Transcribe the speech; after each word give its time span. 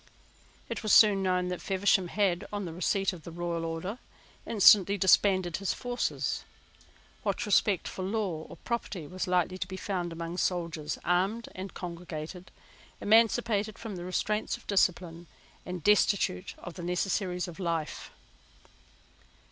It 0.67 0.81
was 0.81 0.93
soon 0.93 1.21
known 1.21 1.49
that 1.49 1.61
Feversham 1.61 2.07
had, 2.07 2.47
on 2.51 2.65
the 2.65 2.73
receipt 2.73 3.13
of 3.13 3.21
the 3.21 3.29
royal 3.31 3.63
order, 3.63 3.99
instantly 4.47 4.97
disbanded 4.97 5.57
his 5.57 5.75
forces. 5.75 6.43
What 7.21 7.45
respect 7.45 7.87
for 7.87 8.01
law 8.01 8.47
or 8.49 8.57
property 8.57 9.05
was 9.05 9.27
likely 9.27 9.59
to 9.59 9.67
be 9.67 9.77
found 9.77 10.11
among 10.11 10.37
soldiers, 10.39 10.97
armed 11.03 11.49
and 11.53 11.75
congregated, 11.75 12.49
emancipated 12.99 13.77
from 13.77 13.95
the 13.95 14.03
restraints 14.03 14.57
of 14.57 14.65
discipline, 14.65 15.27
and 15.67 15.83
destitute 15.83 16.55
of 16.57 16.73
the 16.73 16.81
necessaries 16.81 17.47
of 17.47 17.59
life? 17.59 18.09